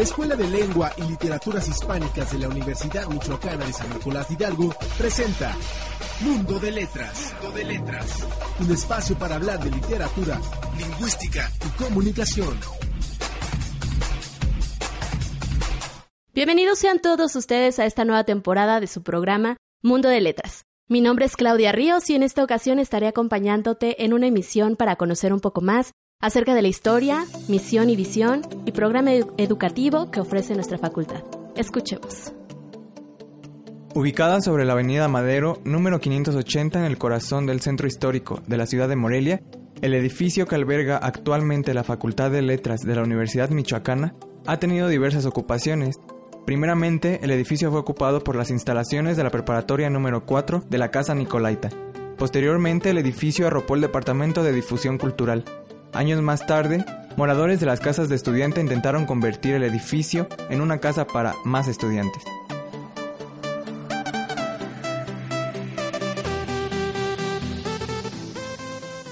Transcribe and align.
La 0.00 0.04
Escuela 0.04 0.34
de 0.34 0.48
Lengua 0.48 0.90
y 0.96 1.02
Literaturas 1.02 1.68
Hispánicas 1.68 2.32
de 2.32 2.38
la 2.38 2.48
Universidad 2.48 3.06
Michoacana 3.06 3.66
de 3.66 3.72
San 3.74 3.90
Nicolás 3.90 4.28
de 4.28 4.34
Hidalgo 4.34 4.74
presenta 4.96 5.54
Mundo 6.22 6.58
de 6.58 6.70
Letras. 6.70 7.34
Mundo 7.42 7.58
de 7.58 7.64
Letras. 7.66 8.26
Un 8.60 8.72
espacio 8.72 9.18
para 9.18 9.34
hablar 9.34 9.62
de 9.62 9.70
literatura, 9.70 10.40
lingüística 10.78 11.50
y 11.66 11.82
comunicación. 11.82 12.58
Bienvenidos 16.32 16.78
sean 16.78 17.00
todos 17.00 17.36
ustedes 17.36 17.78
a 17.78 17.84
esta 17.84 18.06
nueva 18.06 18.24
temporada 18.24 18.80
de 18.80 18.86
su 18.86 19.02
programa 19.02 19.58
Mundo 19.82 20.08
de 20.08 20.22
Letras. 20.22 20.64
Mi 20.88 21.02
nombre 21.02 21.26
es 21.26 21.36
Claudia 21.36 21.72
Ríos 21.72 22.08
y 22.08 22.14
en 22.14 22.22
esta 22.22 22.42
ocasión 22.42 22.78
estaré 22.78 23.06
acompañándote 23.06 24.02
en 24.02 24.14
una 24.14 24.28
emisión 24.28 24.76
para 24.76 24.96
conocer 24.96 25.34
un 25.34 25.40
poco 25.40 25.60
más 25.60 25.92
acerca 26.20 26.54
de 26.54 26.62
la 26.62 26.68
historia, 26.68 27.24
misión 27.48 27.88
y 27.90 27.96
visión 27.96 28.42
y 28.66 28.72
programa 28.72 29.12
educativo 29.12 30.10
que 30.10 30.20
ofrece 30.20 30.54
nuestra 30.54 30.78
facultad. 30.78 31.22
Escuchemos. 31.56 32.32
Ubicada 33.94 34.40
sobre 34.40 34.64
la 34.64 34.74
avenida 34.74 35.08
Madero, 35.08 35.58
número 35.64 35.98
580 35.98 36.78
en 36.78 36.84
el 36.84 36.98
corazón 36.98 37.46
del 37.46 37.60
centro 37.60 37.88
histórico 37.88 38.40
de 38.46 38.56
la 38.56 38.66
ciudad 38.66 38.88
de 38.88 38.96
Morelia, 38.96 39.42
el 39.82 39.94
edificio 39.94 40.46
que 40.46 40.54
alberga 40.54 40.98
actualmente 40.98 41.74
la 41.74 41.82
Facultad 41.82 42.30
de 42.30 42.42
Letras 42.42 42.80
de 42.80 42.94
la 42.94 43.02
Universidad 43.02 43.50
Michoacana 43.50 44.14
ha 44.46 44.58
tenido 44.58 44.88
diversas 44.88 45.26
ocupaciones. 45.26 45.96
Primeramente, 46.46 47.20
el 47.22 47.30
edificio 47.30 47.70
fue 47.70 47.80
ocupado 47.80 48.22
por 48.22 48.36
las 48.36 48.50
instalaciones 48.50 49.16
de 49.16 49.24
la 49.24 49.30
preparatoria 49.30 49.90
número 49.90 50.24
4 50.24 50.64
de 50.68 50.78
la 50.78 50.90
Casa 50.90 51.14
Nicolaita. 51.14 51.70
Posteriormente, 52.16 52.90
el 52.90 52.98
edificio 52.98 53.46
arropó 53.46 53.74
el 53.74 53.80
Departamento 53.80 54.42
de 54.42 54.52
Difusión 54.52 54.98
Cultural, 54.98 55.44
Años 55.92 56.22
más 56.22 56.46
tarde, 56.46 56.84
moradores 57.16 57.58
de 57.58 57.66
las 57.66 57.80
casas 57.80 58.08
de 58.08 58.14
estudiante 58.14 58.60
intentaron 58.60 59.06
convertir 59.06 59.54
el 59.54 59.64
edificio 59.64 60.28
en 60.48 60.60
una 60.60 60.78
casa 60.78 61.06
para 61.06 61.34
más 61.44 61.66
estudiantes. 61.66 62.22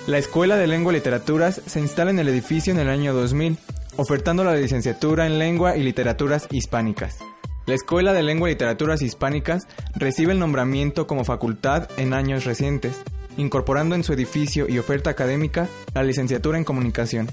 La 0.07 0.19
Escuela 0.19 0.57
de 0.57 0.69
Lengua 0.69 0.93
y 0.93 0.97
Literaturas 0.97 1.61
se 1.67 1.81
instala 1.81 2.11
en 2.13 2.19
el 2.21 2.29
edificio 2.29 2.73
en 2.73 2.79
el 2.79 2.89
año 2.89 3.13
2000, 3.13 3.59
ofertando 3.97 4.45
la 4.45 4.55
licenciatura 4.55 5.27
en 5.27 5.39
Lengua 5.39 5.77
y 5.77 5.83
Literaturas 5.83 6.47
Hispánicas. 6.51 7.19
La 7.67 7.75
Escuela 7.75 8.15
de 8.15 8.23
Lengua 8.23 8.49
y 8.49 8.53
Literaturas 8.53 9.03
Hispánicas 9.03 9.67
recibe 9.95 10.33
el 10.33 10.39
nombramiento 10.39 11.07
como 11.07 11.25
facultad 11.25 11.91
en 11.99 12.15
años 12.15 12.45
recientes, 12.47 13.03
incorporando 13.39 13.95
en 13.95 14.05
su 14.05 14.13
edificio 14.13 14.69
y 14.69 14.79
oferta 14.79 15.09
académica 15.09 15.69
la 15.95 16.03
licenciatura 16.03 16.59
en 16.59 16.65
comunicación. 16.65 17.31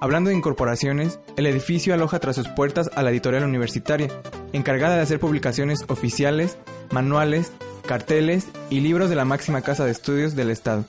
Hablando 0.00 0.30
de 0.30 0.36
incorporaciones, 0.36 1.18
el 1.36 1.46
edificio 1.46 1.94
aloja 1.94 2.20
tras 2.20 2.36
sus 2.36 2.48
puertas 2.48 2.90
a 2.94 3.02
la 3.02 3.10
editorial 3.10 3.44
universitaria, 3.44 4.08
encargada 4.52 4.96
de 4.96 5.02
hacer 5.02 5.18
publicaciones 5.18 5.84
oficiales, 5.88 6.56
manuales, 6.92 7.52
carteles 7.86 8.46
y 8.70 8.80
libros 8.80 9.10
de 9.10 9.16
la 9.16 9.24
máxima 9.24 9.62
casa 9.62 9.84
de 9.84 9.90
estudios 9.90 10.36
del 10.36 10.50
Estado. 10.50 10.84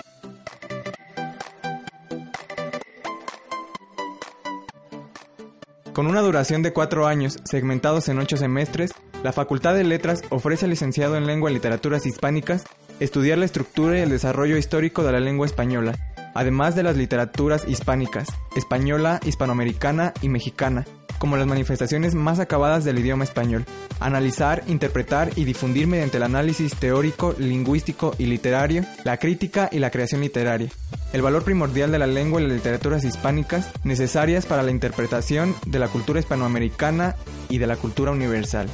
Con 5.94 6.08
una 6.08 6.22
duración 6.22 6.62
de 6.62 6.72
cuatro 6.72 7.08
años, 7.08 7.40
segmentados 7.44 8.08
en 8.10 8.20
ocho 8.20 8.38
semestres, 8.38 8.92
la 9.24 9.34
Facultad 9.34 9.76
de 9.76 9.84
Letras 9.84 10.22
ofrece 10.30 10.66
al 10.66 10.72
licenciado 10.72 11.18
en 11.18 11.28
Lengua 11.28 11.52
y 11.52 11.54
Literaturas 11.54 12.06
Hispánicas 12.06 12.64
estudiar 13.00 13.38
la 13.38 13.46
estructura 13.46 13.98
y 13.98 14.02
el 14.02 14.10
desarrollo 14.10 14.58
histórico 14.58 15.04
de 15.04 15.12
la 15.12 15.20
lengua 15.20 15.46
española, 15.46 15.94
además 16.34 16.76
de 16.76 16.84
las 16.84 16.96
literaturas 16.96 17.68
hispánicas, 17.68 18.28
española, 18.56 19.20
hispanoamericana 19.26 20.14
y 20.22 20.30
mexicana, 20.30 20.86
como 21.18 21.38
las 21.38 21.48
manifestaciones 21.48 22.16
más 22.16 22.40
acabadas 22.40 22.86
del 22.86 23.00
idioma 23.00 23.26
español, 23.26 23.66
analizar, 24.00 24.64
interpretar 24.68 25.32
y 25.36 25.44
difundir 25.44 25.88
mediante 25.88 26.18
el 26.18 26.24
análisis 26.24 26.76
teórico, 26.76 27.36
lingüístico 27.38 28.16
y 28.18 28.26
literario, 28.26 28.86
la 29.04 29.18
crítica 29.18 29.70
y 29.72 29.80
la 29.80 29.92
creación 29.92 30.22
literaria, 30.22 30.70
el 31.12 31.22
valor 31.22 31.44
primordial 31.44 31.92
de 31.92 32.00
la 32.00 32.08
lengua 32.08 32.40
y 32.40 32.46
las 32.46 32.54
literaturas 32.54 33.04
hispánicas 33.04 33.70
necesarias 33.84 34.46
para 34.46 34.64
la 34.64 34.72
interpretación 34.72 35.56
de 35.66 35.80
la 35.80 35.90
cultura 35.90 36.20
hispanoamericana 36.20 37.16
y 37.50 37.58
de 37.58 37.68
la 37.68 37.76
cultura 37.76 38.12
universal. 38.12 38.70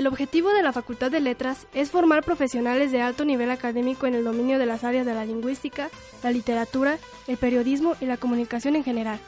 El 0.00 0.06
objetivo 0.06 0.48
de 0.48 0.62
la 0.62 0.72
Facultad 0.72 1.10
de 1.10 1.20
Letras 1.20 1.66
es 1.74 1.90
formar 1.90 2.24
profesionales 2.24 2.90
de 2.90 3.02
alto 3.02 3.26
nivel 3.26 3.50
académico 3.50 4.06
en 4.06 4.14
el 4.14 4.24
dominio 4.24 4.58
de 4.58 4.64
las 4.64 4.82
áreas 4.82 5.04
de 5.04 5.12
la 5.12 5.26
lingüística, 5.26 5.90
la 6.22 6.30
literatura, 6.30 6.98
el 7.26 7.36
periodismo 7.36 7.94
y 8.00 8.06
la 8.06 8.16
comunicación 8.16 8.76
en 8.76 8.82
general, 8.82 9.20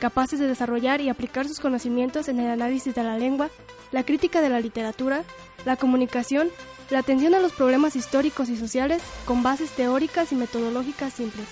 capaces 0.00 0.40
de 0.40 0.48
desarrollar 0.48 1.00
y 1.00 1.10
aplicar 1.10 1.46
sus 1.46 1.60
conocimientos 1.60 2.26
en 2.26 2.40
el 2.40 2.50
análisis 2.50 2.92
de 2.92 3.04
la 3.04 3.16
lengua, 3.16 3.50
la 3.92 4.02
crítica 4.02 4.40
de 4.40 4.48
la 4.48 4.58
literatura, 4.58 5.22
la 5.64 5.76
comunicación, 5.76 6.48
la 6.90 6.98
atención 6.98 7.36
a 7.36 7.38
los 7.38 7.52
problemas 7.52 7.94
históricos 7.94 8.48
y 8.48 8.56
sociales 8.56 9.02
con 9.26 9.44
bases 9.44 9.70
teóricas 9.76 10.32
y 10.32 10.34
metodológicas 10.34 11.12
simples. 11.12 11.46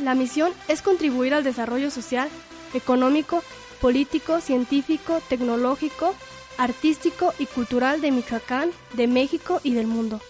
La 0.00 0.14
misión 0.14 0.52
es 0.68 0.80
contribuir 0.80 1.34
al 1.34 1.42
desarrollo 1.42 1.90
social, 1.90 2.28
económico, 2.72 3.42
político, 3.80 4.40
científico, 4.40 5.20
tecnológico, 5.28 6.14
artístico 6.58 7.32
y 7.38 7.46
cultural 7.46 8.00
de 8.00 8.10
Michoacán, 8.10 8.70
de 8.92 9.06
México 9.06 9.60
y 9.62 9.72
del 9.72 9.86
mundo, 9.86 10.20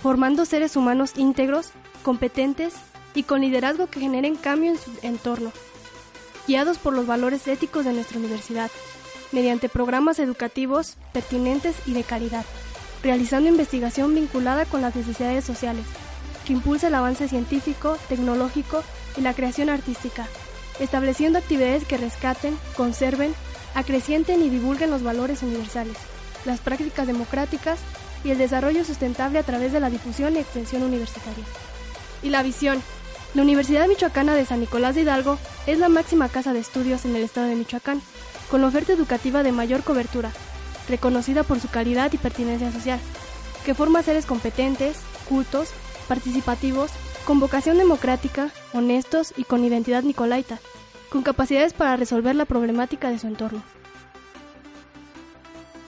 formando 0.00 0.44
seres 0.46 0.76
humanos 0.76 1.12
íntegros, 1.16 1.70
competentes 2.02 2.74
y 3.14 3.24
con 3.24 3.42
liderazgo 3.42 3.88
que 3.88 4.00
generen 4.00 4.36
cambio 4.36 4.70
en 4.70 4.78
su 4.78 4.90
entorno, 5.02 5.52
guiados 6.46 6.78
por 6.78 6.94
los 6.94 7.06
valores 7.06 7.46
éticos 7.46 7.84
de 7.84 7.92
nuestra 7.92 8.18
universidad, 8.18 8.70
mediante 9.32 9.68
programas 9.68 10.18
educativos 10.18 10.96
pertinentes 11.12 11.76
y 11.86 11.92
de 11.92 12.04
calidad, 12.04 12.44
realizando 13.02 13.48
investigación 13.48 14.14
vinculada 14.14 14.64
con 14.64 14.82
las 14.82 14.94
necesidades 14.94 15.44
sociales, 15.44 15.84
que 16.46 16.52
impulse 16.52 16.88
el 16.88 16.94
avance 16.94 17.28
científico, 17.28 17.98
tecnológico 18.08 18.82
y 19.16 19.20
la 19.20 19.34
creación 19.34 19.68
artística, 19.68 20.26
estableciendo 20.80 21.38
actividades 21.38 21.84
que 21.84 21.98
rescaten, 21.98 22.56
conserven, 22.76 23.34
acrecienten 23.74 24.42
y 24.42 24.50
divulguen 24.50 24.90
los 24.90 25.02
valores 25.02 25.42
universales, 25.42 25.96
las 26.44 26.60
prácticas 26.60 27.06
democráticas 27.06 27.80
y 28.24 28.30
el 28.30 28.38
desarrollo 28.38 28.84
sustentable 28.84 29.38
a 29.38 29.42
través 29.42 29.72
de 29.72 29.80
la 29.80 29.90
difusión 29.90 30.36
y 30.36 30.38
extensión 30.38 30.82
universitaria. 30.82 31.44
Y 32.22 32.30
la 32.30 32.42
visión. 32.42 32.82
La 33.34 33.42
Universidad 33.42 33.88
Michoacana 33.88 34.34
de 34.34 34.44
San 34.44 34.60
Nicolás 34.60 34.94
de 34.94 35.02
Hidalgo 35.02 35.38
es 35.66 35.78
la 35.78 35.88
máxima 35.88 36.28
casa 36.28 36.52
de 36.52 36.58
estudios 36.58 37.06
en 37.06 37.16
el 37.16 37.22
estado 37.22 37.46
de 37.46 37.54
Michoacán, 37.54 38.02
con 38.50 38.60
la 38.60 38.66
oferta 38.66 38.92
educativa 38.92 39.42
de 39.42 39.52
mayor 39.52 39.82
cobertura, 39.82 40.30
reconocida 40.88 41.42
por 41.42 41.58
su 41.58 41.68
calidad 41.68 42.12
y 42.12 42.18
pertinencia 42.18 42.70
social, 42.70 43.00
que 43.64 43.74
forma 43.74 44.02
seres 44.02 44.26
competentes, 44.26 44.98
cultos, 45.28 45.70
participativos, 46.08 46.90
con 47.24 47.40
vocación 47.40 47.78
democrática, 47.78 48.50
honestos 48.74 49.32
y 49.36 49.44
con 49.44 49.64
identidad 49.64 50.02
nicolaita, 50.02 50.58
con 51.12 51.22
capacidades 51.22 51.74
para 51.74 51.96
resolver 51.96 52.34
la 52.34 52.46
problemática 52.46 53.10
de 53.10 53.18
su 53.18 53.26
entorno. 53.26 53.62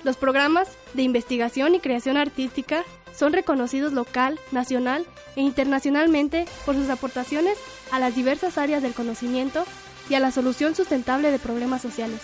Los 0.03 0.19
programas 0.19 0.69
de 0.93 1.03
investigación 1.03 1.75
y 1.75 1.81
creación 1.81 2.19
artística 2.19 2.85
son 3.17 3.33
reconocidos 3.33 3.95
local, 3.95 4.39
nacional 4.53 5.07
e 5.35 5.41
internacionalmente 5.41 6.45
por 6.67 6.75
sus 6.75 6.91
aportaciones 6.91 7.57
a 7.91 7.99
las 7.99 8.15
diversas 8.15 8.59
áreas 8.59 8.83
del 8.83 8.93
conocimiento 8.93 9.65
y 10.11 10.15
a 10.15 10.21
la 10.21 10.31
solución 10.31 10.75
sustentable 10.75 11.31
de 11.31 11.39
problemas 11.39 11.81
sociales, 11.81 12.21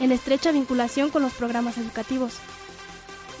en 0.00 0.12
estrecha 0.12 0.52
vinculación 0.52 1.10
con 1.10 1.22
los 1.22 1.32
programas 1.32 1.78
educativos. 1.78 2.34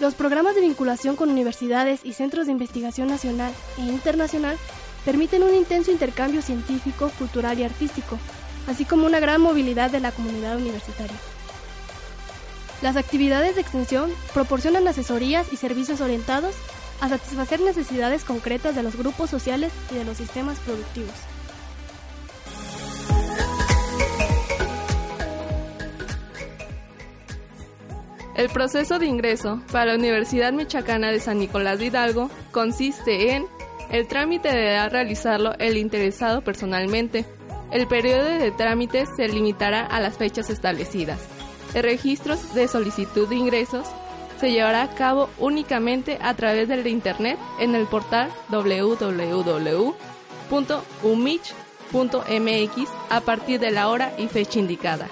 Los 0.00 0.14
programas 0.14 0.56
de 0.56 0.62
vinculación 0.62 1.14
con 1.14 1.30
universidades 1.30 2.00
y 2.02 2.12
centros 2.14 2.46
de 2.46 2.52
investigación 2.52 3.06
nacional 3.06 3.52
e 3.78 3.82
internacional 3.82 4.58
permiten 5.04 5.44
un 5.44 5.54
intenso 5.54 5.92
intercambio 5.92 6.42
científico, 6.42 7.12
cultural 7.18 7.58
y 7.60 7.62
artístico, 7.62 8.18
así 8.66 8.84
como 8.84 9.06
una 9.06 9.20
gran 9.20 9.40
movilidad 9.40 9.90
de 9.90 10.00
la 10.00 10.12
comunidad 10.12 10.56
universitaria. 10.56 11.16
Las 12.82 12.96
actividades 12.96 13.54
de 13.54 13.62
extensión 13.62 14.10
proporcionan 14.34 14.86
asesorías 14.86 15.52
y 15.52 15.56
servicios 15.56 16.00
orientados 16.00 16.54
a 17.00 17.08
satisfacer 17.08 17.60
necesidades 17.60 18.24
concretas 18.24 18.74
de 18.74 18.82
los 18.82 18.96
grupos 18.96 19.30
sociales 19.30 19.72
y 19.90 19.94
de 19.96 20.04
los 20.04 20.16
sistemas 20.16 20.58
productivos. 20.60 21.14
El 28.36 28.50
proceso 28.50 28.98
de 28.98 29.06
ingreso 29.06 29.62
para 29.72 29.86
la 29.86 29.94
Universidad 29.94 30.52
Michoacana 30.52 31.10
de 31.10 31.20
San 31.20 31.38
Nicolás 31.38 31.78
de 31.78 31.86
Hidalgo 31.86 32.30
consiste 32.52 33.32
en 33.32 33.46
el 33.90 34.08
trámite 34.08 34.48
deberá 34.48 34.88
realizarlo 34.90 35.54
el 35.58 35.78
interesado 35.78 36.42
personalmente, 36.42 37.24
el 37.70 37.86
periodo 37.86 38.24
de 38.24 38.50
trámite 38.52 39.06
se 39.16 39.28
limitará 39.28 39.84
a 39.86 40.00
las 40.00 40.16
fechas 40.16 40.50
establecidas. 40.50 41.20
El 41.74 41.82
registro 41.82 42.36
de 42.54 42.68
solicitud 42.68 43.28
de 43.28 43.36
ingresos 43.36 43.86
se 44.40 44.50
llevará 44.50 44.82
a 44.82 44.94
cabo 44.94 45.28
únicamente 45.38 46.18
a 46.22 46.34
través 46.34 46.68
del 46.68 46.86
Internet 46.86 47.38
en 47.58 47.74
el 47.74 47.86
portal 47.86 48.30
www.umich.mx 48.50 49.80
a 53.10 53.20
partir 53.20 53.60
de 53.60 53.70
la 53.70 53.88
hora 53.88 54.12
y 54.18 54.28
fecha 54.28 54.58
indicada. 54.58 55.08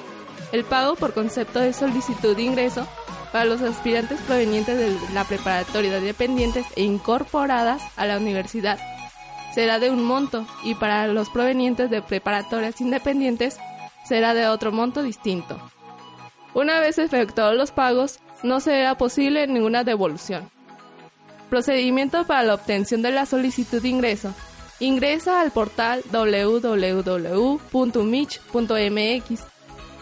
El 0.52 0.64
pago 0.64 0.94
por 0.94 1.14
concepto 1.14 1.58
de 1.58 1.72
solicitud 1.72 2.36
de 2.36 2.42
ingreso 2.42 2.86
para 3.32 3.46
los 3.46 3.62
aspirantes 3.62 4.20
provenientes 4.20 4.78
de 4.78 4.96
la 5.12 5.24
preparatoria 5.24 5.92
de 5.92 6.00
dependientes 6.00 6.66
e 6.76 6.82
incorporadas 6.84 7.82
a 7.96 8.06
la 8.06 8.18
universidad 8.18 8.78
será 9.54 9.78
de 9.78 9.90
un 9.90 10.04
monto 10.04 10.46
y 10.64 10.74
para 10.74 11.06
los 11.06 11.30
provenientes 11.30 11.88
de 11.88 12.02
preparatorias 12.02 12.80
independientes 12.80 13.58
será 14.04 14.34
de 14.34 14.48
otro 14.48 14.72
monto 14.72 15.02
distinto. 15.02 15.58
Una 16.54 16.80
vez 16.80 16.98
efectuados 16.98 17.56
los 17.56 17.70
pagos, 17.70 18.18
no 18.42 18.60
será 18.60 18.96
posible 18.96 19.46
ninguna 19.46 19.84
devolución. 19.84 20.50
Procedimiento 21.50 22.26
para 22.26 22.42
la 22.42 22.54
obtención 22.54 23.00
de 23.02 23.12
la 23.12 23.26
solicitud 23.26 23.80
de 23.80 23.88
ingreso. 23.88 24.34
Ingresa 24.80 25.40
al 25.40 25.52
portal 25.52 26.02
www.mich.mx. 26.10 27.54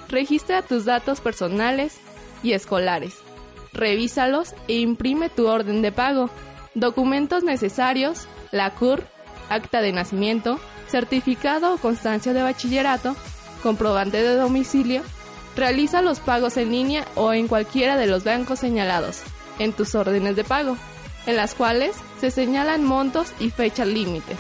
Registra 0.09 0.63
tus 0.63 0.85
datos 0.85 1.21
personales 1.21 1.99
y 2.43 2.53
escolares. 2.53 3.15
Revísalos 3.73 4.55
e 4.67 4.81
imprime 4.81 5.29
tu 5.29 5.47
orden 5.47 5.83
de 5.83 5.93
pago. 5.93 6.31
Documentos 6.75 7.45
necesarios, 7.45 8.27
la 8.51 8.71
CUR, 8.75 9.05
acta 9.55 9.81
de 9.81 9.93
nacimiento, 9.93 10.61
certificado 10.89 11.75
o 11.75 11.79
constancia 11.79 12.33
de 12.33 12.43
bachillerato, 12.43 13.17
comprobante 13.63 14.23
de 14.23 14.37
domicilio, 14.37 15.03
realiza 15.57 16.03
los 16.03 16.21
pagos 16.21 16.57
en 16.57 16.71
línea 16.71 17.05
o 17.15 17.33
en 17.33 17.49
cualquiera 17.49 17.97
de 17.97 18.07
los 18.07 18.25
bancos 18.25 18.59
señalados 18.59 19.23
en 19.59 19.73
tus 19.73 19.95
órdenes 19.95 20.37
de 20.37 20.45
pago, 20.45 20.77
en 21.27 21.37
las 21.37 21.55
cuales 21.55 21.97
se 22.21 22.31
señalan 22.31 22.85
montos 22.85 23.33
y 23.39 23.51
fechas 23.51 23.87
límites. 23.87 24.39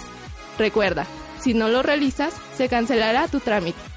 Recuerda, 0.58 1.06
si 1.40 1.54
no 1.54 1.68
lo 1.68 1.82
realizas, 1.82 2.34
se 2.56 2.68
cancelará 2.68 3.28
tu 3.28 3.40
trámite. 3.40 3.91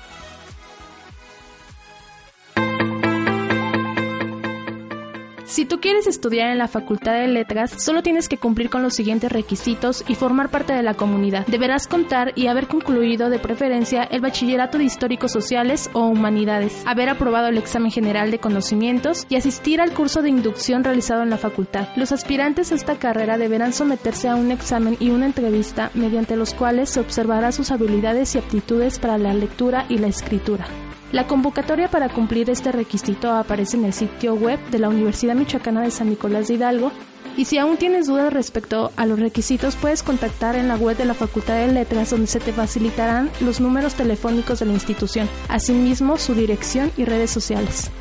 Si 5.56 5.64
tú 5.64 5.80
quieres 5.80 6.06
estudiar 6.06 6.50
en 6.50 6.58
la 6.58 6.68
Facultad 6.68 7.14
de 7.14 7.30
Letras, 7.30 7.82
solo 7.82 8.04
tienes 8.04 8.28
que 8.28 8.38
cumplir 8.38 8.70
con 8.70 8.84
los 8.84 8.94
siguientes 8.94 9.32
requisitos 9.32 10.04
y 10.06 10.16
formar 10.16 10.50
parte 10.50 10.74
de 10.74 10.84
la 10.84 10.96
comunidad. 10.96 11.48
Deberás 11.48 11.88
contar 11.88 12.34
y 12.36 12.48
haber 12.48 12.68
concluido 12.68 13.30
de 13.30 13.40
preferencia 13.40 14.04
el 14.04 14.20
bachillerato 14.20 14.78
de 14.78 14.84
históricos 14.84 15.32
sociales 15.32 15.90
o 15.94 16.08
humanidades, 16.08 16.84
haber 16.86 17.08
aprobado 17.08 17.48
el 17.48 17.58
examen 17.58 17.90
general 17.90 18.32
de 18.32 18.40
conocimientos 18.40 19.26
y 19.30 19.38
asistir 19.38 19.80
al 19.80 19.94
curso 19.94 20.22
de 20.22 20.28
inducción 20.28 20.84
realizado 20.84 21.24
en 21.24 21.30
la 21.30 21.38
facultad. 21.38 21.88
Los 21.96 22.12
aspirantes 22.12 22.74
a 22.74 22.76
esta 22.76 23.00
carrera 23.00 23.38
deberán 23.38 23.72
someterse 23.72 24.28
a 24.28 24.36
un 24.36 24.52
examen 24.52 24.98
y 25.00 25.12
una 25.12 25.26
entrevista 25.26 25.90
mediante 25.94 26.36
los 26.36 26.54
cuales 26.54 26.90
se 26.90 27.00
observará 27.00 27.54
sus 27.54 27.72
habilidades 27.72 28.36
y 28.36 28.40
aptitudes 28.40 29.00
para 29.00 29.18
la 29.18 29.34
lectura 29.34 29.86
y 29.88 30.00
la 30.00 30.08
escritura. 30.08 30.68
La 31.12 31.28
convocatoria 31.28 31.90
para 31.90 32.10
cumplir 32.10 32.50
este 32.50 32.72
requisito 32.72 33.32
aparece 33.32 33.78
en 33.78 33.86
el 33.86 33.94
sitio 33.94 34.36
web 34.36 34.60
de 34.70 34.80
la 34.80 34.90
Universidad 34.90 35.36
Michoacana 35.36 35.82
de 35.82 35.92
San 35.92 36.10
Nicolás 36.10 36.48
de 36.48 36.56
Hidalgo 36.56 36.92
y 37.38 37.46
si 37.46 37.58
aún 37.58 37.78
tienes 37.78 38.08
dudas 38.08 38.34
respecto 38.34 38.92
a 38.96 39.06
los 39.06 39.20
requisitos 39.20 39.76
puedes 39.76 40.04
contactar 40.04 40.56
en 40.56 40.68
la 40.68 40.78
web 40.78 40.98
de 40.98 41.06
la 41.06 41.14
Facultad 41.14 41.56
de 41.56 41.72
Letras 41.72 42.10
donde 42.10 42.28
se 42.28 42.40
te 42.40 42.54
facilitarán 42.54 43.30
los 43.42 43.60
números 43.60 43.94
telefónicos 43.96 44.60
de 44.60 44.66
la 44.66 44.74
institución, 44.74 45.30
asimismo 45.50 46.18
su 46.18 46.34
dirección 46.34 46.92
y 46.98 47.06
redes 47.06 47.32
sociales. 47.32 47.92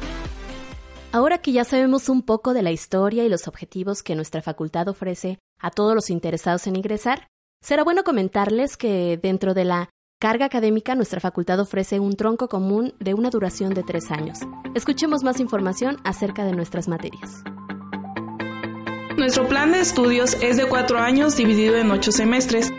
Ahora 1.12 1.38
que 1.38 1.52
ya 1.52 1.64
sabemos 1.64 2.08
un 2.08 2.22
poco 2.22 2.54
de 2.54 2.62
la 2.62 2.72
historia 2.72 3.24
y 3.24 3.28
los 3.28 3.46
objetivos 3.46 4.02
que 4.02 4.16
nuestra 4.16 4.42
facultad 4.42 4.88
ofrece 4.88 5.38
a 5.60 5.70
todos 5.70 5.94
los 5.94 6.10
interesados 6.10 6.66
en 6.66 6.76
ingresar, 6.76 7.28
será 7.60 7.84
bueno 7.84 8.02
comentarles 8.02 8.76
que 8.76 9.18
dentro 9.22 9.54
de 9.54 9.64
la 9.64 9.90
carga 10.24 10.46
académica, 10.46 10.94
nuestra 10.94 11.20
facultad 11.20 11.60
ofrece 11.60 12.00
un 12.00 12.16
tronco 12.16 12.48
común 12.48 12.94
de 12.98 13.12
una 13.12 13.28
duración 13.28 13.74
de 13.74 13.82
tres 13.82 14.10
años. 14.10 14.38
Escuchemos 14.74 15.22
más 15.22 15.38
información 15.38 15.98
acerca 16.02 16.46
de 16.46 16.52
nuestras 16.52 16.88
materias. 16.88 17.42
Nuestro 19.18 19.46
plan 19.46 19.72
de 19.72 19.80
estudios 19.80 20.38
es 20.40 20.56
de 20.56 20.64
cuatro 20.64 20.98
años 20.98 21.36
dividido 21.36 21.76
en 21.76 21.90
ocho 21.90 22.10
semestres. 22.10 22.72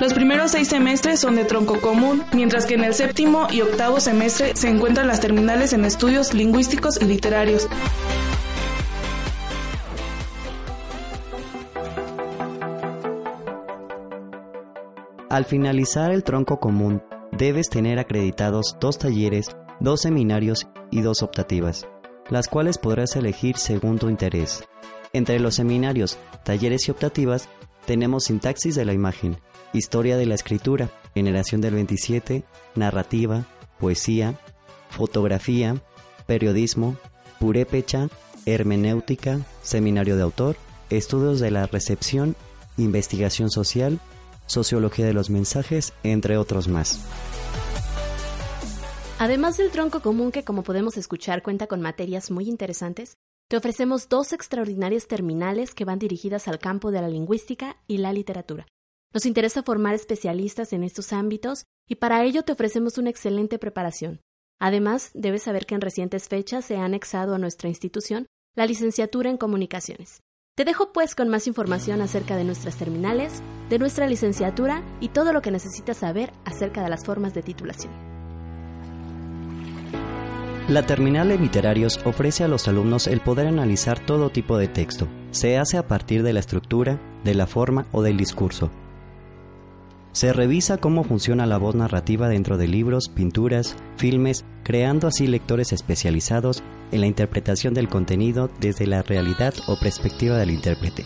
Los 0.00 0.14
primeros 0.14 0.52
seis 0.52 0.68
semestres 0.68 1.18
son 1.18 1.34
de 1.34 1.44
tronco 1.44 1.80
común, 1.80 2.22
mientras 2.32 2.66
que 2.66 2.74
en 2.74 2.84
el 2.84 2.94
séptimo 2.94 3.48
y 3.50 3.62
octavo 3.62 3.98
semestre 3.98 4.54
se 4.54 4.68
encuentran 4.68 5.08
las 5.08 5.18
terminales 5.18 5.72
en 5.72 5.84
estudios 5.84 6.32
lingüísticos 6.34 7.02
y 7.02 7.06
literarios. 7.06 7.66
Al 15.32 15.46
finalizar 15.46 16.10
el 16.10 16.24
tronco 16.24 16.60
común, 16.60 17.02
debes 17.30 17.70
tener 17.70 17.98
acreditados 17.98 18.76
dos 18.78 18.98
talleres, 18.98 19.56
dos 19.80 20.02
seminarios 20.02 20.68
y 20.90 21.00
dos 21.00 21.22
optativas, 21.22 21.86
las 22.28 22.48
cuales 22.48 22.76
podrás 22.76 23.16
elegir 23.16 23.56
según 23.56 23.98
tu 23.98 24.10
interés. 24.10 24.62
Entre 25.14 25.40
los 25.40 25.54
seminarios, 25.54 26.18
talleres 26.44 26.86
y 26.86 26.90
optativas, 26.90 27.48
tenemos 27.86 28.24
sintaxis 28.24 28.74
de 28.74 28.84
la 28.84 28.92
imagen, 28.92 29.38
historia 29.72 30.18
de 30.18 30.26
la 30.26 30.34
escritura, 30.34 30.90
generación 31.14 31.62
del 31.62 31.76
27, 31.76 32.44
narrativa, 32.74 33.46
poesía, 33.80 34.38
fotografía, 34.90 35.76
periodismo, 36.26 36.98
purépecha, 37.40 38.10
hermenéutica, 38.44 39.40
seminario 39.62 40.16
de 40.16 40.24
autor, 40.24 40.56
estudios 40.90 41.40
de 41.40 41.52
la 41.52 41.64
recepción, 41.64 42.36
investigación 42.76 43.48
social, 43.48 43.98
sociología 44.52 45.06
de 45.06 45.14
los 45.14 45.30
mensajes, 45.30 45.92
entre 46.02 46.36
otros 46.36 46.68
más. 46.68 47.00
Además 49.18 49.56
del 49.56 49.70
tronco 49.70 50.00
común 50.00 50.32
que 50.32 50.44
como 50.44 50.62
podemos 50.62 50.96
escuchar 50.96 51.42
cuenta 51.42 51.66
con 51.66 51.80
materias 51.80 52.30
muy 52.30 52.48
interesantes, 52.48 53.16
te 53.48 53.56
ofrecemos 53.56 54.08
dos 54.08 54.32
extraordinarias 54.32 55.06
terminales 55.06 55.74
que 55.74 55.84
van 55.84 55.98
dirigidas 55.98 56.48
al 56.48 56.58
campo 56.58 56.90
de 56.90 57.00
la 57.00 57.08
lingüística 57.08 57.76
y 57.86 57.98
la 57.98 58.12
literatura. 58.12 58.66
Nos 59.12 59.26
interesa 59.26 59.62
formar 59.62 59.94
especialistas 59.94 60.72
en 60.72 60.84
estos 60.84 61.12
ámbitos 61.12 61.66
y 61.86 61.96
para 61.96 62.24
ello 62.24 62.42
te 62.42 62.52
ofrecemos 62.52 62.98
una 62.98 63.10
excelente 63.10 63.58
preparación. 63.58 64.20
Además, 64.58 65.10
debes 65.12 65.42
saber 65.42 65.66
que 65.66 65.74
en 65.74 65.82
recientes 65.82 66.28
fechas 66.28 66.64
se 66.64 66.76
ha 66.76 66.84
anexado 66.84 67.34
a 67.34 67.38
nuestra 67.38 67.68
institución 67.68 68.26
la 68.54 68.66
licenciatura 68.66 69.28
en 69.28 69.36
comunicaciones. 69.36 70.22
Te 70.54 70.66
dejo 70.66 70.92
pues 70.92 71.14
con 71.14 71.30
más 71.30 71.46
información 71.46 72.02
acerca 72.02 72.36
de 72.36 72.44
nuestras 72.44 72.76
terminales, 72.76 73.42
de 73.70 73.78
nuestra 73.78 74.06
licenciatura 74.06 74.82
y 75.00 75.08
todo 75.08 75.32
lo 75.32 75.40
que 75.40 75.50
necesitas 75.50 75.96
saber 75.96 76.30
acerca 76.44 76.82
de 76.82 76.90
las 76.90 77.06
formas 77.06 77.32
de 77.32 77.42
titulación. 77.42 77.90
La 80.68 80.84
terminal 80.84 81.28
de 81.28 81.38
literarios 81.38 82.00
ofrece 82.04 82.44
a 82.44 82.48
los 82.48 82.68
alumnos 82.68 83.06
el 83.06 83.22
poder 83.22 83.46
analizar 83.46 83.98
todo 84.04 84.28
tipo 84.28 84.58
de 84.58 84.68
texto. 84.68 85.08
Se 85.30 85.56
hace 85.56 85.78
a 85.78 85.88
partir 85.88 86.22
de 86.22 86.34
la 86.34 86.40
estructura, 86.40 87.00
de 87.24 87.34
la 87.34 87.46
forma 87.46 87.86
o 87.90 88.02
del 88.02 88.18
discurso. 88.18 88.70
Se 90.12 90.34
revisa 90.34 90.76
cómo 90.76 91.02
funciona 91.02 91.46
la 91.46 91.56
voz 91.56 91.74
narrativa 91.74 92.28
dentro 92.28 92.58
de 92.58 92.68
libros, 92.68 93.08
pinturas, 93.08 93.74
filmes, 93.96 94.44
creando 94.64 95.08
así 95.08 95.26
lectores 95.26 95.72
especializados 95.72 96.62
en 96.92 97.00
la 97.00 97.06
interpretación 97.06 97.74
del 97.74 97.88
contenido 97.88 98.50
desde 98.60 98.86
la 98.86 99.02
realidad 99.02 99.54
o 99.66 99.78
perspectiva 99.78 100.36
del 100.38 100.50
intérprete. 100.50 101.04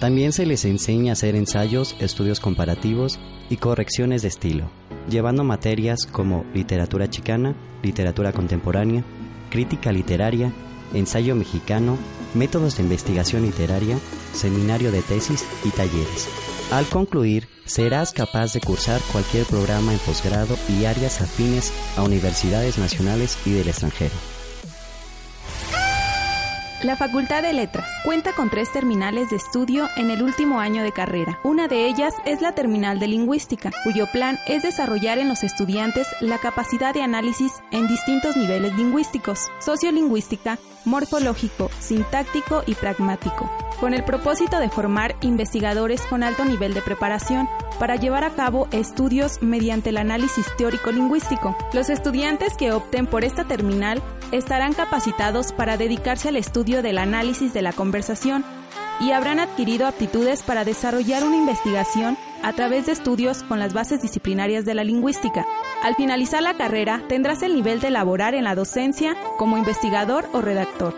También 0.00 0.32
se 0.32 0.46
les 0.46 0.64
enseña 0.64 1.12
a 1.12 1.14
hacer 1.14 1.34
ensayos, 1.34 1.96
estudios 1.98 2.38
comparativos 2.38 3.18
y 3.50 3.56
correcciones 3.56 4.22
de 4.22 4.28
estilo, 4.28 4.70
llevando 5.08 5.42
materias 5.42 6.06
como 6.06 6.44
literatura 6.54 7.08
chicana, 7.10 7.56
literatura 7.82 8.32
contemporánea, 8.32 9.04
crítica 9.50 9.90
literaria, 9.90 10.52
ensayo 10.94 11.34
mexicano, 11.34 11.98
métodos 12.34 12.76
de 12.76 12.84
investigación 12.84 13.42
literaria, 13.42 13.98
seminario 14.32 14.92
de 14.92 15.02
tesis 15.02 15.44
y 15.64 15.70
talleres. 15.70 16.28
Al 16.70 16.86
concluir, 16.86 17.48
serás 17.64 18.12
capaz 18.12 18.52
de 18.52 18.60
cursar 18.60 19.00
cualquier 19.10 19.46
programa 19.46 19.92
en 19.92 19.98
posgrado 20.00 20.56
y 20.68 20.84
áreas 20.84 21.20
afines 21.20 21.72
a 21.96 22.02
universidades 22.02 22.78
nacionales 22.78 23.38
y 23.46 23.52
del 23.52 23.68
extranjero. 23.68 24.14
La 26.84 26.94
Facultad 26.94 27.42
de 27.42 27.52
Letras 27.52 27.90
cuenta 28.04 28.32
con 28.34 28.50
tres 28.50 28.70
terminales 28.72 29.30
de 29.30 29.36
estudio 29.36 29.88
en 29.96 30.12
el 30.12 30.22
último 30.22 30.60
año 30.60 30.84
de 30.84 30.92
carrera. 30.92 31.40
Una 31.42 31.66
de 31.66 31.88
ellas 31.88 32.14
es 32.24 32.40
la 32.40 32.52
terminal 32.52 33.00
de 33.00 33.08
lingüística, 33.08 33.72
cuyo 33.82 34.06
plan 34.06 34.38
es 34.46 34.62
desarrollar 34.62 35.18
en 35.18 35.28
los 35.28 35.42
estudiantes 35.42 36.06
la 36.20 36.38
capacidad 36.38 36.94
de 36.94 37.02
análisis 37.02 37.52
en 37.72 37.88
distintos 37.88 38.36
niveles 38.36 38.76
lingüísticos, 38.76 39.48
sociolingüística, 39.58 40.56
morfológico, 40.88 41.70
sintáctico 41.78 42.62
y 42.66 42.74
pragmático. 42.74 43.48
con 43.80 43.94
el 43.94 44.04
propósito 44.04 44.58
de 44.58 44.68
formar 44.68 45.14
investigadores 45.20 46.02
con 46.02 46.22
alto 46.22 46.44
nivel 46.44 46.74
de 46.74 46.82
preparación 46.82 47.48
para 47.78 47.96
llevar 47.96 48.24
a 48.24 48.30
cabo 48.30 48.66
estudios 48.72 49.40
mediante 49.40 49.90
el 49.90 49.98
análisis 49.98 50.46
teórico-lingüístico. 50.56 51.56
Los 51.72 51.88
estudiantes 51.90 52.56
que 52.56 52.72
opten 52.72 53.06
por 53.06 53.24
esta 53.24 53.44
terminal 53.44 54.02
estarán 54.32 54.74
capacitados 54.74 55.52
para 55.52 55.76
dedicarse 55.76 56.28
al 56.28 56.36
estudio 56.36 56.82
del 56.82 56.98
análisis 56.98 57.54
de 57.54 57.62
la 57.62 57.72
conversación 57.72 58.44
y 59.00 59.12
habrán 59.12 59.40
adquirido 59.40 59.86
aptitudes 59.86 60.42
para 60.42 60.64
desarrollar 60.64 61.24
una 61.24 61.36
investigación 61.36 62.16
a 62.42 62.52
través 62.52 62.86
de 62.86 62.92
estudios 62.92 63.42
con 63.42 63.58
las 63.58 63.72
bases 63.72 64.02
disciplinarias 64.02 64.64
de 64.64 64.74
la 64.74 64.84
lingüística. 64.84 65.46
Al 65.82 65.94
finalizar 65.94 66.42
la 66.42 66.56
carrera, 66.56 67.02
tendrás 67.08 67.42
el 67.42 67.54
nivel 67.54 67.80
de 67.80 67.88
elaborar 67.88 68.34
en 68.34 68.44
la 68.44 68.54
docencia 68.54 69.16
como 69.36 69.58
investigador 69.58 70.28
o 70.32 70.40
redactor. 70.40 70.94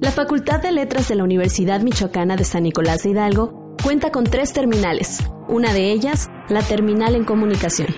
La 0.00 0.10
Facultad 0.10 0.60
de 0.62 0.72
Letras 0.72 1.08
de 1.08 1.14
la 1.14 1.24
Universidad 1.24 1.80
Michoacana 1.82 2.36
de 2.36 2.44
San 2.44 2.62
Nicolás 2.62 3.02
de 3.02 3.10
Hidalgo 3.10 3.76
cuenta 3.82 4.10
con 4.10 4.24
tres 4.24 4.52
terminales, 4.52 5.18
una 5.48 5.72
de 5.72 5.90
ellas 5.90 6.28
la 6.48 6.62
terminal 6.62 7.14
en 7.14 7.24
comunicación. 7.24 7.88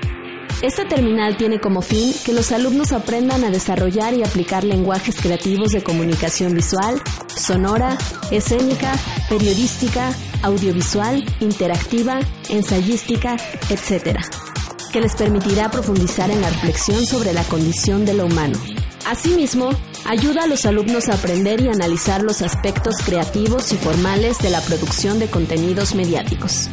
Esta 0.63 0.87
terminal 0.87 1.37
tiene 1.37 1.61
como 1.61 1.83
fin 1.83 2.15
que 2.25 2.33
los 2.33 2.53
alumnos 2.53 2.93
aprendan 2.93 3.43
a 3.43 3.51
desarrollar 3.51 4.15
y 4.15 4.23
aplicar 4.23 4.63
lenguajes 4.63 5.17
creativos 5.21 5.73
de 5.73 5.83
comunicación 5.83 6.55
visual, 6.55 7.03
sonora, 7.35 7.99
escénica, 8.31 8.93
periodística, 9.29 10.15
audiovisual, 10.43 11.25
interactiva, 11.41 12.21
ensayística, 12.49 13.37
etc., 13.71 14.21
que 14.93 15.01
les 15.01 15.17
permitirá 15.17 15.69
profundizar 15.69 16.31
en 16.31 16.41
la 16.41 16.51
reflexión 16.51 17.05
sobre 17.07 17.33
la 17.33 17.43
condición 17.45 18.05
de 18.05 18.15
lo 18.15 18.27
humano. 18.27 18.57
Asimismo, 19.05 19.71
ayuda 20.05 20.45
a 20.45 20.47
los 20.47 20.65
alumnos 20.65 21.09
a 21.09 21.15
aprender 21.15 21.61
y 21.61 21.69
analizar 21.71 22.23
los 22.23 22.41
aspectos 22.41 22.99
creativos 23.05 23.73
y 23.73 23.79
formales 23.79 24.39
de 24.39 24.51
la 24.51 24.61
producción 24.61 25.19
de 25.19 25.29
contenidos 25.29 25.97
mediáticos. 25.97 26.69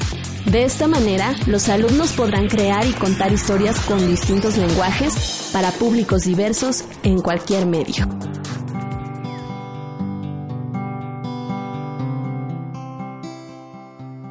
De 0.45 0.63
esta 0.63 0.87
manera, 0.87 1.35
los 1.45 1.69
alumnos 1.69 2.13
podrán 2.13 2.47
crear 2.47 2.85
y 2.85 2.93
contar 2.93 3.31
historias 3.31 3.79
con 3.81 3.99
distintos 4.07 4.57
lenguajes 4.57 5.49
para 5.53 5.71
públicos 5.71 6.23
diversos 6.23 6.85
en 7.03 7.21
cualquier 7.21 7.65
medio. 7.65 8.07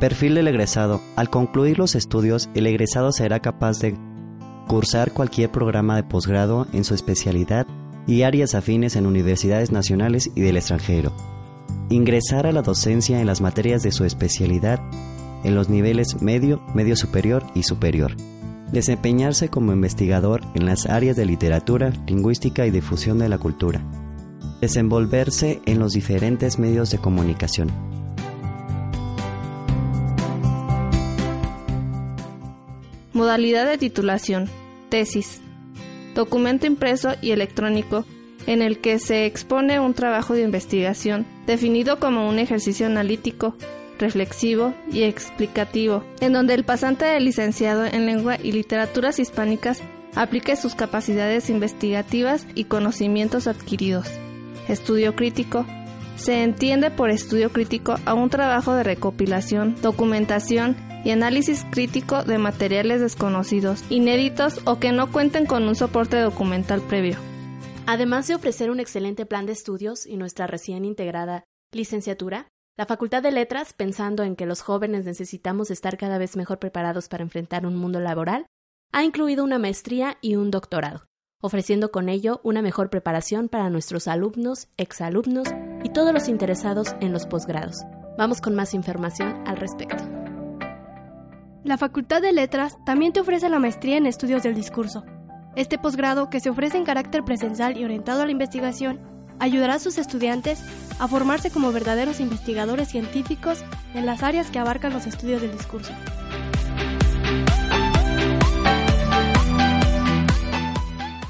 Perfil 0.01 0.37
del 0.37 0.49
egresado. 0.49 1.01
Al 1.17 1.29
concluir 1.29 1.79
los 1.79 1.95
estudios, 1.95 2.49
el 2.55 2.67
egresado 2.67 3.13
será 3.13 3.41
capaz 3.41 3.79
de 3.81 3.97
cursar 4.67 5.13
cualquier 5.13 5.51
programa 5.51 5.97
de 5.97 6.05
posgrado 6.05 6.67
en 6.73 6.85
su 6.85 6.95
especialidad 6.95 7.67
y 8.07 8.23
áreas 8.23 8.55
afines 8.55 8.97
en 8.97 9.07
universidades 9.07 9.71
nacionales 9.71 10.31
y 10.35 10.41
del 10.41 10.57
extranjero. 10.57 11.13
Ingresar 11.91 12.47
a 12.47 12.53
la 12.53 12.63
docencia 12.63 13.21
en 13.21 13.27
las 13.27 13.41
materias 13.41 13.83
de 13.83 13.93
su 13.93 14.05
especialidad 14.05 14.81
en 15.45 15.55
los 15.55 15.69
niveles 15.69 16.21
medio, 16.21 16.61
medio 16.75 16.97
superior 16.97 17.45
y 17.55 17.63
superior. 17.63 18.17
Desempeñarse 18.73 19.49
como 19.49 19.73
investigador 19.73 20.43
en 20.55 20.67
las 20.67 20.87
áreas 20.87 21.17
de 21.17 21.25
literatura, 21.25 21.93
lingüística 22.07 22.67
y 22.67 22.71
difusión 22.71 23.19
de 23.19 23.29
la 23.29 23.39
cultura. 23.39 23.81
Desenvolverse 24.61 25.61
en 25.65 25.79
los 25.79 25.93
diferentes 25.93 26.59
medios 26.59 26.91
de 26.91 26.99
comunicación. 26.99 27.71
Modalidad 33.13 33.67
de 33.67 33.79
titulación. 33.79 34.49
Tesis. 34.91 35.41
Documento 36.15 36.67
impreso 36.67 37.15
y 37.21 37.31
electrónico 37.31 38.05
en 38.47 38.63
el 38.63 38.79
que 38.79 38.99
se 38.99 39.27
expone 39.27 39.79
un 39.79 39.93
trabajo 39.93 40.35
de 40.35 40.43
investigación 40.43 41.27
definido 41.47 41.99
como 41.99 42.29
un 42.29 42.39
ejercicio 42.39 42.87
analítico 42.87 43.57
reflexivo 43.99 44.75
y 44.93 45.03
explicativo, 45.03 46.05
en 46.21 46.33
donde 46.33 46.55
el 46.55 46.65
pasante 46.65 47.05
de 47.05 47.21
licenciado 47.21 47.85
en 47.85 48.07
lengua 48.07 48.37
y 48.43 48.53
literaturas 48.53 49.19
hispánicas 49.19 49.83
aplique 50.15 50.57
sus 50.57 50.75
capacidades 50.75 51.51
investigativas 51.51 52.47
y 52.55 52.65
conocimientos 52.65 53.47
adquiridos. 53.47 54.09
Estudio 54.69 55.15
crítico. 55.15 55.67
Se 56.17 56.43
entiende 56.43 56.91
por 56.91 57.11
estudio 57.11 57.51
crítico 57.51 57.97
a 58.05 58.15
un 58.15 58.29
trabajo 58.29 58.75
de 58.75 58.83
recopilación, 58.83 59.77
documentación 59.81 60.77
y 61.05 61.11
análisis 61.11 61.65
crítico 61.71 62.25
de 62.25 62.39
materiales 62.39 63.01
desconocidos, 63.01 63.85
inéditos 63.89 64.61
o 64.65 64.81
que 64.81 64.93
no 64.93 65.13
cuenten 65.13 65.47
con 65.47 65.69
un 65.69 65.77
soporte 65.77 66.19
documental 66.19 66.81
previo. 66.81 67.17
Además 67.87 68.27
de 68.27 68.35
ofrecer 68.35 68.71
un 68.71 68.81
excelente 68.81 69.25
plan 69.25 69.47
de 69.47 69.53
estudios 69.53 70.07
y 70.07 70.17
nuestra 70.17 70.47
recién 70.47 70.85
integrada 70.85 71.45
licenciatura, 71.73 72.49
la 72.79 72.87
Facultad 72.87 73.25
de 73.25 73.33
Letras, 73.33 73.73
pensando 73.73 74.23
en 74.23 74.37
que 74.37 74.47
los 74.47 74.63
jóvenes 74.63 75.05
necesitamos 75.05 75.73
estar 75.73 75.99
cada 75.99 76.17
vez 76.17 76.37
mejor 76.37 76.61
preparados 76.61 77.09
para 77.09 77.25
enfrentar 77.25 77.67
un 77.67 77.75
mundo 77.75 77.99
laboral, 77.99 78.47
ha 78.93 79.03
incluido 79.03 79.43
una 79.43 79.59
maestría 79.59 80.17
y 80.21 80.37
un 80.37 80.53
doctorado, 80.53 81.05
ofreciendo 81.43 81.91
con 81.91 82.09
ello 82.09 82.41
una 82.45 82.63
mejor 82.63 82.89
preparación 82.89 83.49
para 83.49 83.69
nuestros 83.69 84.07
alumnos, 84.07 84.69
exalumnos 84.77 85.49
y 85.83 85.89
todos 85.89 86.13
los 86.15 86.29
interesados 86.29 86.95
en 87.01 87.13
los 87.13 87.27
posgrados. 87.27 87.83
Vamos 88.17 88.41
con 88.41 88.55
más 88.55 88.73
información 88.75 89.43
al 89.45 89.57
respecto. 89.57 90.05
La 91.65 91.79
Facultad 91.79 92.23
de 92.23 92.33
Letras 92.33 92.79
también 92.87 93.13
te 93.13 93.19
ofrece 93.19 93.49
la 93.49 93.59
maestría 93.59 93.97
en 93.97 94.07
estudios 94.07 94.45
del 94.45 94.55
discurso. 94.55 95.05
Este 95.57 95.79
posgrado, 95.79 96.31
que 96.31 96.39
se 96.39 96.51
ofrece 96.51 96.79
en 96.79 96.85
carácter 96.85 97.25
presencial 97.25 97.77
y 97.77 97.85
orientado 97.85 98.23
a 98.23 98.25
la 98.25 98.31
investigación, 98.31 99.18
ayudará 99.39 99.75
a 99.75 99.79
sus 99.79 99.99
estudiantes 99.99 100.61
a 100.99 101.09
formarse 101.09 101.51
como 101.51 101.73
verdaderos 101.73 102.21
investigadores 102.21 102.89
científicos 102.89 103.65
en 103.95 104.07
las 104.07 104.23
áreas 104.23 104.51
que 104.51 104.59
abarcan 104.59 104.93
los 104.93 105.07
estudios 105.07 105.41
del 105.43 105.53
discurso. 105.53 105.93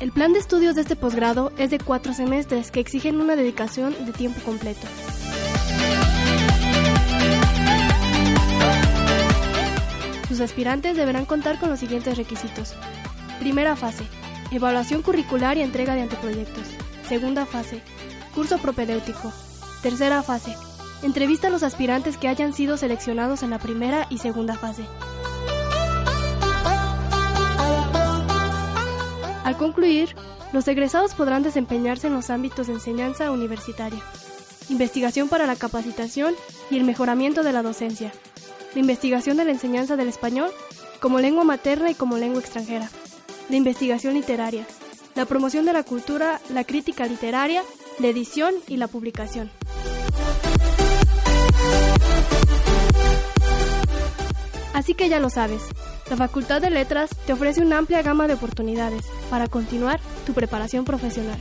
El 0.00 0.12
plan 0.12 0.32
de 0.32 0.38
estudios 0.38 0.74
de 0.74 0.82
este 0.82 0.96
posgrado 0.96 1.52
es 1.58 1.70
de 1.70 1.78
cuatro 1.78 2.14
semestres 2.14 2.70
que 2.70 2.80
exigen 2.80 3.20
una 3.20 3.36
dedicación 3.36 3.94
de 4.06 4.12
tiempo 4.12 4.40
completo. 4.42 4.86
Sus 10.28 10.40
aspirantes 10.40 10.96
deberán 10.96 11.24
contar 11.24 11.58
con 11.58 11.68
los 11.68 11.80
siguientes 11.80 12.16
requisitos. 12.16 12.74
Primera 13.40 13.76
fase, 13.76 14.04
evaluación 14.50 15.02
curricular 15.02 15.56
y 15.58 15.62
entrega 15.62 15.94
de 15.94 16.02
anteproyectos. 16.02 16.87
Segunda 17.08 17.46
fase, 17.46 17.80
curso 18.34 18.58
propedéutico. 18.58 19.32
Tercera 19.82 20.22
fase. 20.22 20.54
Entrevista 21.02 21.46
a 21.46 21.50
los 21.50 21.62
aspirantes 21.62 22.18
que 22.18 22.28
hayan 22.28 22.52
sido 22.52 22.76
seleccionados 22.76 23.42
en 23.42 23.48
la 23.48 23.58
primera 23.58 24.06
y 24.10 24.18
segunda 24.18 24.56
fase. 24.56 24.84
Al 29.42 29.56
concluir, 29.56 30.14
los 30.52 30.68
egresados 30.68 31.14
podrán 31.14 31.42
desempeñarse 31.42 32.08
en 32.08 32.12
los 32.12 32.28
ámbitos 32.28 32.66
de 32.66 32.74
enseñanza 32.74 33.30
universitaria, 33.30 34.02
investigación 34.68 35.30
para 35.30 35.46
la 35.46 35.56
capacitación 35.56 36.34
y 36.70 36.76
el 36.76 36.84
mejoramiento 36.84 37.42
de 37.42 37.54
la 37.54 37.62
docencia, 37.62 38.12
la 38.74 38.80
investigación 38.80 39.38
de 39.38 39.46
la 39.46 39.52
enseñanza 39.52 39.96
del 39.96 40.08
español 40.08 40.50
como 41.00 41.20
lengua 41.20 41.44
materna 41.44 41.90
y 41.90 41.94
como 41.94 42.18
lengua 42.18 42.40
extranjera, 42.40 42.90
la 43.48 43.56
investigación 43.56 44.12
literaria, 44.12 44.66
la 45.18 45.26
promoción 45.26 45.66
de 45.66 45.72
la 45.72 45.82
cultura, 45.82 46.40
la 46.48 46.62
crítica 46.62 47.04
literaria, 47.04 47.64
la 47.98 48.06
edición 48.06 48.54
y 48.68 48.76
la 48.76 48.86
publicación. 48.86 49.50
Así 54.74 54.94
que 54.94 55.08
ya 55.08 55.18
lo 55.18 55.28
sabes, 55.28 55.62
la 56.08 56.16
Facultad 56.16 56.60
de 56.60 56.70
Letras 56.70 57.10
te 57.26 57.32
ofrece 57.32 57.62
una 57.62 57.78
amplia 57.78 58.00
gama 58.02 58.28
de 58.28 58.34
oportunidades 58.34 59.06
para 59.28 59.48
continuar 59.48 59.98
tu 60.24 60.34
preparación 60.34 60.84
profesional. 60.84 61.40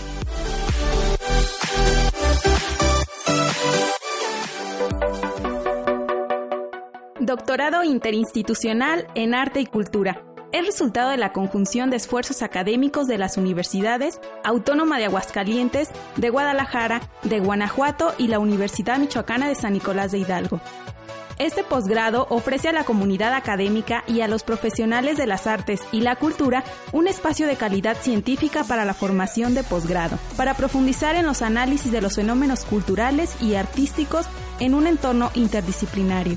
Doctorado 7.25 7.85
Interinstitucional 7.85 9.07
en 9.15 9.35
Arte 9.35 9.59
y 9.59 9.65
Cultura 9.65 10.23
es 10.53 10.67
resultado 10.67 11.09
de 11.09 11.17
la 11.17 11.33
conjunción 11.33 11.89
de 11.89 11.97
esfuerzos 11.97 12.43
académicos 12.43 13.07
de 13.07 13.17
las 13.17 13.39
universidades 13.39 14.21
Autónoma 14.45 14.99
de 14.99 15.07
Aguascalientes, 15.07 15.89
de 16.17 16.29
Guadalajara, 16.29 17.01
de 17.23 17.41
Guanajuato 17.41 18.13
y 18.19 18.29
la 18.29 18.41
Universidad 18.41 18.99
Michoacana 18.99 19.49
de 19.49 19.55
San 19.55 19.73
Nicolás 19.73 20.13
de 20.13 20.19
Hidalgo. 20.19 20.61
Este 21.39 21.65
posgrado 21.65 22.27
ofrece 22.29 22.69
a 22.69 22.73
la 22.73 22.85
comunidad 22.85 23.33
académica 23.33 24.05
y 24.07 24.21
a 24.21 24.29
los 24.29 24.43
profesionales 24.43 25.17
de 25.17 25.27
las 25.27 25.47
artes 25.47 25.81
y 25.93 26.03
la 26.03 26.17
cultura 26.17 26.63
un 26.93 27.09
espacio 27.09 27.47
de 27.47 27.57
calidad 27.57 27.97
científica 27.97 28.65
para 28.65 28.85
la 28.85 28.93
formación 28.93 29.55
de 29.55 29.65
posgrado, 29.65 30.19
para 30.37 30.53
profundizar 30.59 31.17
en 31.17 31.25
los 31.25 31.41
análisis 31.41 31.91
de 31.91 32.03
los 32.03 32.17
fenómenos 32.17 32.67
culturales 32.67 33.35
y 33.41 33.55
artísticos 33.55 34.27
en 34.61 34.75
un 34.75 34.87
entorno 34.87 35.31
interdisciplinario. 35.35 36.37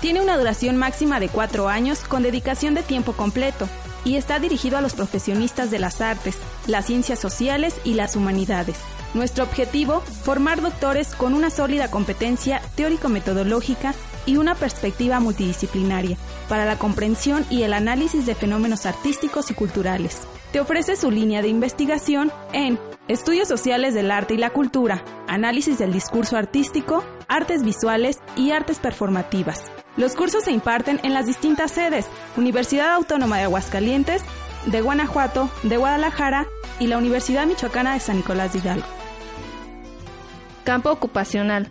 Tiene 0.00 0.20
una 0.20 0.36
duración 0.36 0.76
máxima 0.76 1.20
de 1.20 1.28
cuatro 1.28 1.68
años 1.68 2.00
con 2.00 2.22
dedicación 2.22 2.74
de 2.74 2.82
tiempo 2.82 3.14
completo 3.14 3.68
y 4.04 4.16
está 4.16 4.38
dirigido 4.38 4.76
a 4.78 4.80
los 4.80 4.94
profesionistas 4.94 5.70
de 5.70 5.78
las 5.78 6.00
artes, 6.00 6.38
las 6.66 6.86
ciencias 6.86 7.18
sociales 7.18 7.74
y 7.82 7.94
las 7.94 8.14
humanidades. 8.14 8.76
Nuestro 9.14 9.44
objetivo, 9.44 10.00
formar 10.00 10.60
doctores 10.60 11.14
con 11.14 11.32
una 11.34 11.50
sólida 11.50 11.90
competencia 11.90 12.60
teórico-metodológica 12.76 13.94
y 14.26 14.36
una 14.36 14.54
perspectiva 14.54 15.18
multidisciplinaria 15.18 16.18
para 16.48 16.66
la 16.66 16.78
comprensión 16.78 17.46
y 17.48 17.62
el 17.62 17.72
análisis 17.72 18.26
de 18.26 18.34
fenómenos 18.34 18.84
artísticos 18.84 19.50
y 19.50 19.54
culturales. 19.54 20.22
Te 20.52 20.60
ofrece 20.60 20.96
su 20.96 21.10
línea 21.10 21.42
de 21.42 21.48
investigación 21.48 22.30
en 22.52 22.78
Estudios 23.08 23.48
Sociales 23.48 23.94
del 23.94 24.10
Arte 24.10 24.34
y 24.34 24.38
la 24.38 24.50
Cultura, 24.50 25.04
Análisis 25.26 25.78
del 25.78 25.92
Discurso 25.92 26.36
Artístico, 26.36 27.02
Artes 27.28 27.62
Visuales 27.62 28.18
y 28.36 28.50
Artes 28.50 28.78
Performativas. 28.78 29.70
Los 29.96 30.14
cursos 30.14 30.44
se 30.44 30.52
imparten 30.52 31.00
en 31.02 31.14
las 31.14 31.26
distintas 31.26 31.72
sedes, 31.72 32.06
Universidad 32.36 32.92
Autónoma 32.92 33.38
de 33.38 33.44
Aguascalientes, 33.44 34.22
de 34.66 34.80
Guanajuato, 34.82 35.50
de 35.62 35.78
Guadalajara 35.78 36.46
y 36.78 36.86
la 36.86 36.98
Universidad 36.98 37.46
Michoacana 37.46 37.94
de 37.94 38.00
San 38.00 38.16
Nicolás 38.16 38.52
de 38.52 38.58
Hidalgo. 38.58 38.86
Campo 40.64 40.90
ocupacional, 40.90 41.68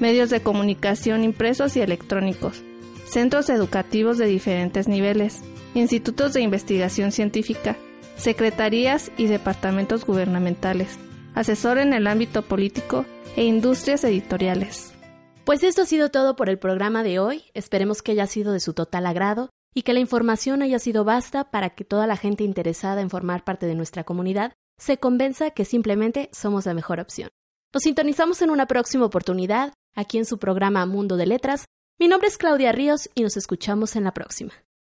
medios 0.00 0.30
de 0.30 0.40
comunicación 0.40 1.24
impresos 1.24 1.76
y 1.76 1.80
electrónicos, 1.80 2.62
centros 3.06 3.50
educativos 3.50 4.16
de 4.16 4.26
diferentes 4.26 4.88
niveles, 4.88 5.42
institutos 5.74 6.32
de 6.32 6.40
investigación 6.40 7.12
científica, 7.12 7.76
secretarías 8.16 9.10
y 9.18 9.26
departamentos 9.26 10.06
gubernamentales, 10.06 10.98
asesor 11.34 11.78
en 11.78 11.92
el 11.92 12.06
ámbito 12.06 12.42
político 12.42 13.04
e 13.36 13.44
industrias 13.44 14.04
editoriales. 14.04 14.97
Pues 15.48 15.62
esto 15.62 15.80
ha 15.80 15.86
sido 15.86 16.10
todo 16.10 16.36
por 16.36 16.50
el 16.50 16.58
programa 16.58 17.02
de 17.02 17.18
hoy. 17.18 17.42
Esperemos 17.54 18.02
que 18.02 18.12
haya 18.12 18.26
sido 18.26 18.52
de 18.52 18.60
su 18.60 18.74
total 18.74 19.06
agrado 19.06 19.48
y 19.74 19.80
que 19.80 19.94
la 19.94 19.98
información 19.98 20.60
haya 20.60 20.78
sido 20.78 21.04
basta 21.04 21.50
para 21.50 21.70
que 21.70 21.84
toda 21.84 22.06
la 22.06 22.18
gente 22.18 22.44
interesada 22.44 23.00
en 23.00 23.08
formar 23.08 23.44
parte 23.44 23.64
de 23.64 23.74
nuestra 23.74 24.04
comunidad 24.04 24.52
se 24.78 24.98
convenza 24.98 25.52
que 25.52 25.64
simplemente 25.64 26.28
somos 26.34 26.66
la 26.66 26.74
mejor 26.74 27.00
opción. 27.00 27.30
Nos 27.72 27.84
sintonizamos 27.84 28.42
en 28.42 28.50
una 28.50 28.66
próxima 28.66 29.06
oportunidad, 29.06 29.72
aquí 29.94 30.18
en 30.18 30.26
su 30.26 30.38
programa 30.38 30.84
Mundo 30.84 31.16
de 31.16 31.24
Letras. 31.24 31.64
Mi 31.98 32.08
nombre 32.08 32.28
es 32.28 32.36
Claudia 32.36 32.72
Ríos 32.72 33.08
y 33.14 33.22
nos 33.22 33.38
escuchamos 33.38 33.96
en 33.96 34.04
la 34.04 34.12
próxima. 34.12 34.52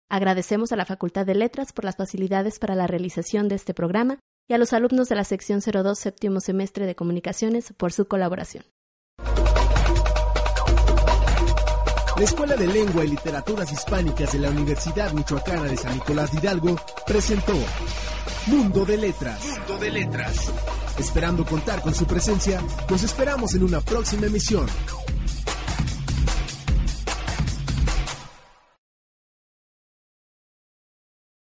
Agradecemos 0.09 0.73
a 0.73 0.77
la 0.77 0.85
Facultad 0.85 1.27
de 1.27 1.37
Letras 1.37 1.73
por 1.73 1.85
las 1.85 1.95
facilidades 1.95 2.59
para 2.59 2.75
la 2.75 2.89
realización 2.89 3.47
de 3.47 3.55
este 3.55 3.73
programa 3.73 4.19
y 4.49 4.55
a 4.55 4.59
los 4.59 4.73
alumnos 4.73 5.09
de 5.09 5.15
la 5.15 5.23
sección 5.23 5.61
02 5.61 5.97
séptimo 5.97 6.41
semestre 6.41 6.87
de 6.87 6.97
Comunicaciones 6.97 7.73
por 7.77 7.93
su 7.93 8.09
colaboración. 8.09 8.65
La 12.21 12.27
Escuela 12.27 12.55
de 12.55 12.67
Lengua 12.67 13.03
y 13.03 13.09
Literaturas 13.09 13.73
Hispánicas 13.73 14.35
de 14.35 14.41
la 14.41 14.51
Universidad 14.51 15.11
Michoacana 15.13 15.63
de 15.63 15.77
San 15.79 15.95
Nicolás 15.95 16.31
de 16.31 16.39
Hidalgo 16.39 16.77
presentó 17.07 17.55
Mundo 18.45 18.85
de 18.85 18.99
Letras. 18.99 19.43
Mundo 19.43 19.79
de 19.79 19.91
Letras. 19.91 20.53
Esperando 20.99 21.47
contar 21.47 21.81
con 21.81 21.95
su 21.95 22.05
presencia, 22.05 22.61
nos 22.91 23.03
esperamos 23.05 23.55
en 23.55 23.63
una 23.63 23.81
próxima 23.81 24.27
emisión. 24.27 24.67